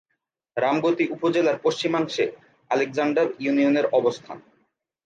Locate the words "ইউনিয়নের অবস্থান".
3.39-4.37